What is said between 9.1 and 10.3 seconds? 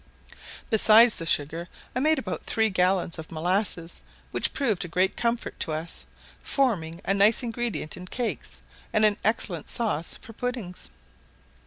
excellent sauce